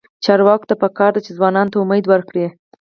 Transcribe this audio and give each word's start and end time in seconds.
چارواکو 0.25 0.67
ته 0.69 0.75
پکار 0.81 1.11
ده 1.15 1.21
چې، 1.25 1.31
ځوانانو 1.37 1.71
ته 1.73 1.77
امید 1.83 2.05
ورکړي. 2.07 2.45